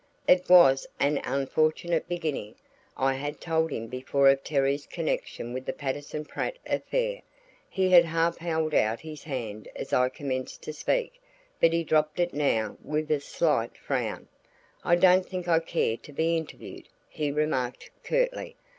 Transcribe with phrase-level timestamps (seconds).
[0.27, 2.55] It was an unfortunate beginning;
[2.97, 7.21] I had told him before of Terry's connection with the Patterson Pratt affair.
[7.69, 11.21] He had half held out his hand as I commenced to speak,
[11.59, 14.27] but he dropped it now with a slight frown.
[14.83, 18.55] "I don't think I care to be interviewed," he remarked curtly.